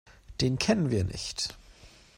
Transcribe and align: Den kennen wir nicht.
Den 0.41 0.57
kennen 0.57 0.89
wir 0.89 1.03
nicht. 1.03 1.55